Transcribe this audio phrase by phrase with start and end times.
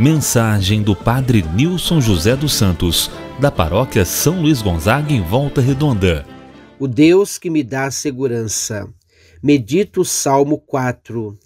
[0.00, 6.24] Mensagem do Padre Nilson José dos Santos, da Paróquia São Luís Gonzaga, em Volta Redonda.
[6.78, 8.88] O Deus que me dá segurança.
[9.42, 11.38] Medito o Salmo 4.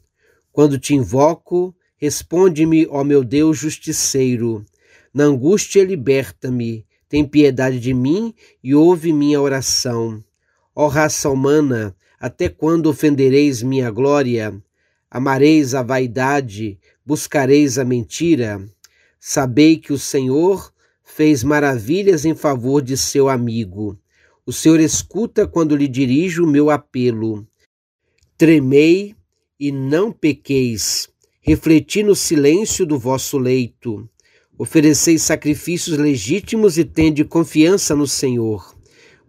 [0.52, 4.64] Quando te invoco, responde-me, ó meu Deus justiceiro.
[5.12, 6.86] Na angústia, liberta-me.
[7.08, 8.32] Tem piedade de mim
[8.62, 10.22] e ouve minha oração.
[10.76, 14.54] Ó raça humana, até quando ofendereis minha glória?
[15.10, 18.64] Amareis a vaidade, buscareis a mentira?
[19.20, 20.72] Sabei que o Senhor
[21.04, 23.98] fez maravilhas em favor de seu amigo.
[24.46, 27.46] O Senhor escuta quando lhe dirijo o meu apelo.
[28.36, 29.14] Tremei
[29.58, 31.08] e não pequeis.
[31.40, 34.08] Refleti no silêncio do vosso leito.
[34.58, 38.74] Ofereceis sacrifícios legítimos e tende confiança no Senhor.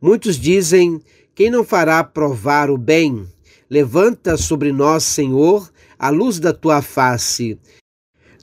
[0.02, 1.02] Muitos dizem:
[1.34, 3.28] quem não fará provar o bem?
[3.70, 7.58] Levanta sobre nós, Senhor, a luz da tua face.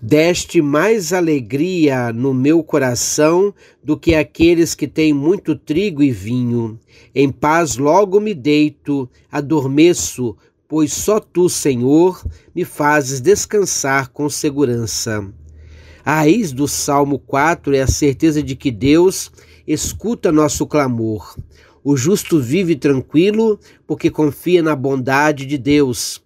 [0.02, 6.76] Deste mais alegria no meu coração do que aqueles que têm muito trigo e vinho.
[7.14, 12.20] Em paz logo me deito, adormeço, pois só tu, Senhor,
[12.52, 15.24] me fazes descansar com segurança.
[16.04, 19.30] A raiz do Salmo 4 é a certeza de que Deus
[19.68, 21.36] escuta nosso clamor.
[21.84, 26.22] O justo vive tranquilo porque confia na bondade de Deus.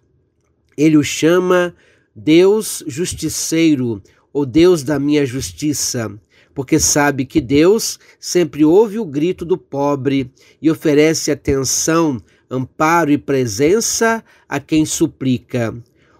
[0.77, 1.73] Ele o chama
[2.15, 6.11] Deus justiceiro, ou Deus da minha justiça,
[6.53, 13.17] porque sabe que Deus sempre ouve o grito do pobre e oferece atenção, amparo e
[13.17, 15.75] presença a quem suplica.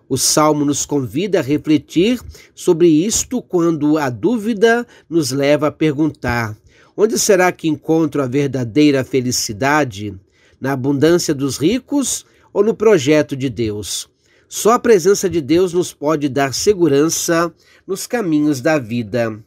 [0.10, 2.20] O salmo nos convida a refletir
[2.56, 6.58] sobre isto quando a dúvida nos leva a perguntar:
[6.98, 10.20] onde será que encontro a verdadeira felicidade?
[10.60, 14.10] Na abundância dos ricos ou no projeto de Deus?
[14.50, 17.54] Só a presença de Deus nos pode dar segurança
[17.86, 19.40] nos caminhos da vida.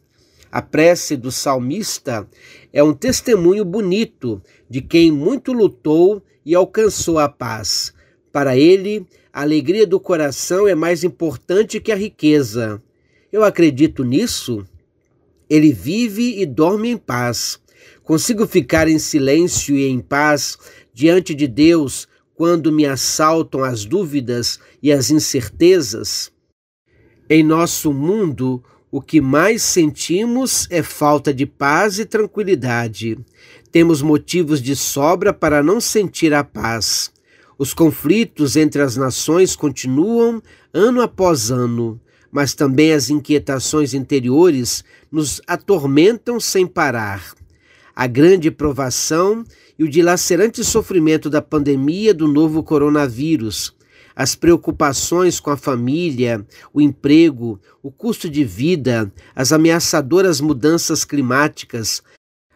[0.52, 2.28] A prece do salmista
[2.72, 7.92] é um testemunho bonito de quem muito lutou e alcançou a paz.
[8.32, 12.80] Para ele, a alegria do coração é mais importante que a riqueza.
[13.32, 14.66] Eu acredito nisso.
[15.50, 17.58] Ele vive e dorme em paz.
[18.04, 20.56] Consigo ficar em silêncio e em paz
[20.94, 22.06] diante de Deus
[22.36, 26.30] quando me assaltam as dúvidas e as incertezas?
[27.28, 33.18] Em nosso mundo, o que mais sentimos é falta de paz e tranquilidade.
[33.70, 37.12] Temos motivos de sobra para não sentir a paz.
[37.58, 45.40] Os conflitos entre as nações continuam ano após ano, mas também as inquietações interiores nos
[45.46, 47.34] atormentam sem parar.
[47.94, 49.44] A grande provação
[49.78, 53.74] e o dilacerante sofrimento da pandemia do novo coronavírus,
[54.14, 62.02] as preocupações com a família, o emprego, o custo de vida, as ameaçadoras mudanças climáticas,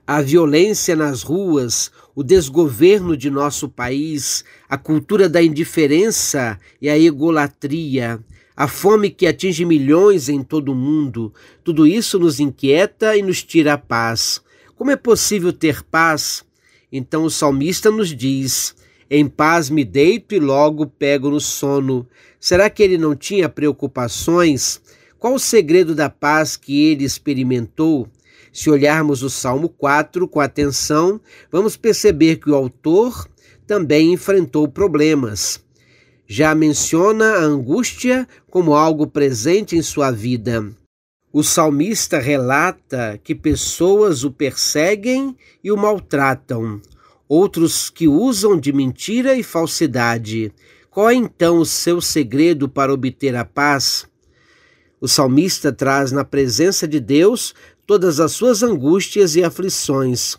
[0.06, 6.98] a violência nas ruas, o desgoverno de nosso país, a cultura da indiferença e a
[6.98, 8.20] egolatria,
[8.56, 11.32] a fome que atinge milhões em todo o mundo,
[11.62, 14.40] tudo isso nos inquieta e nos tira a paz.
[14.76, 16.44] Como é possível ter paz
[16.96, 18.72] então o salmista nos diz:
[19.10, 22.06] Em paz me deito e logo pego no sono.
[22.38, 24.80] Será que ele não tinha preocupações?
[25.18, 28.06] Qual o segredo da paz que ele experimentou?
[28.52, 31.20] Se olharmos o Salmo 4 com atenção,
[31.50, 33.28] vamos perceber que o autor
[33.66, 35.63] também enfrentou problemas.
[36.26, 40.72] Já menciona a angústia como algo presente em sua vida.
[41.32, 46.80] O salmista relata que pessoas o perseguem e o maltratam,
[47.28, 50.52] outros que usam de mentira e falsidade.
[50.90, 54.06] Qual é então o seu segredo para obter a paz?
[55.00, 57.52] O salmista traz na presença de Deus
[57.84, 60.38] todas as suas angústias e aflições.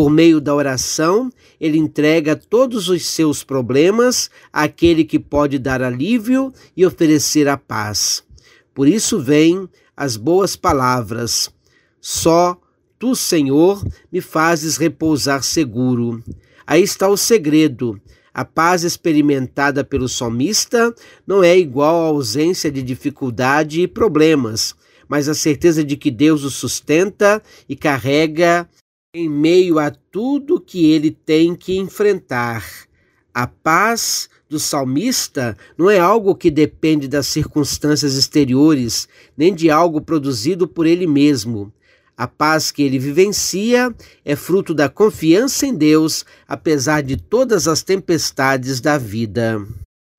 [0.00, 1.30] Por meio da oração,
[1.60, 8.24] ele entrega todos os seus problemas àquele que pode dar alívio e oferecer a paz.
[8.72, 11.50] Por isso vem as boas palavras.
[12.00, 12.58] Só
[12.98, 16.24] tu, Senhor, me fazes repousar seguro.
[16.66, 18.00] Aí está o segredo.
[18.32, 20.94] A paz experimentada pelo salmista
[21.26, 24.74] não é igual à ausência de dificuldade e problemas,
[25.06, 28.66] mas a certeza de que Deus o sustenta e carrega
[29.12, 32.64] em meio a tudo que ele tem que enfrentar.
[33.34, 40.00] A paz do salmista não é algo que depende das circunstâncias exteriores, nem de algo
[40.00, 41.72] produzido por ele mesmo.
[42.16, 43.92] A paz que ele vivencia
[44.24, 49.60] é fruto da confiança em Deus, apesar de todas as tempestades da vida.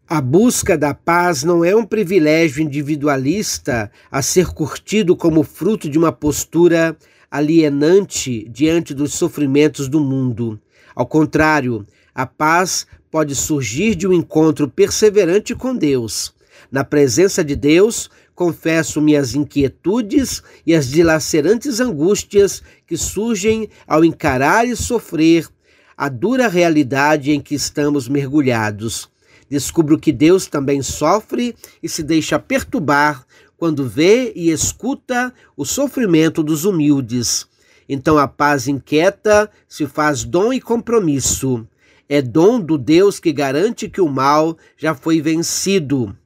[0.06, 5.98] A busca da paz não é um privilégio individualista a ser curtido como fruto de
[5.98, 6.98] uma postura
[7.32, 10.60] alienante diante dos sofrimentos do mundo.
[10.94, 16.34] Ao contrário, a paz pode surgir de um encontro perseverante com Deus.
[16.70, 24.68] Na presença de Deus, confesso minhas inquietudes e as dilacerantes angústias que surgem ao encarar
[24.68, 25.48] e sofrer
[25.96, 29.10] a dura realidade em que estamos mergulhados.
[29.50, 33.26] Descubro que Deus também sofre e se deixa perturbar
[33.62, 37.46] quando vê e escuta o sofrimento dos humildes.
[37.88, 41.68] Então a paz inquieta se faz dom e compromisso.
[42.10, 46.18] É dom do Deus que garante que o mal já foi vencido.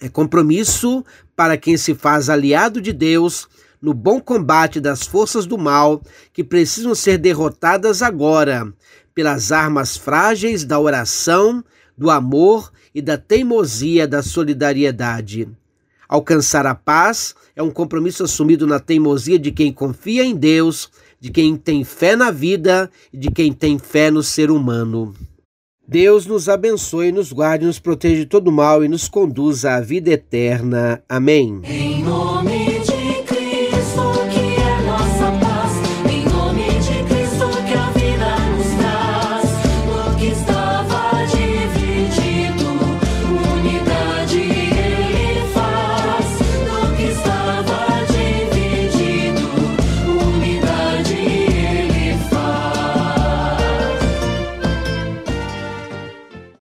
[0.00, 1.04] É compromisso
[1.36, 3.46] para quem se faz aliado de Deus
[3.78, 8.72] no bom combate das forças do mal que precisam ser derrotadas agora
[9.14, 11.62] pelas armas frágeis da oração,
[11.94, 15.46] do amor e da teimosia da solidariedade.
[16.10, 20.90] Alcançar a paz é um compromisso assumido na teimosia de quem confia em Deus,
[21.20, 25.14] de quem tem fé na vida e de quem tem fé no ser humano.
[25.86, 30.10] Deus nos abençoe, nos guarde, nos proteja de todo mal e nos conduza à vida
[30.10, 31.00] eterna.
[31.08, 31.60] Amém.
[31.62, 32.69] Em nome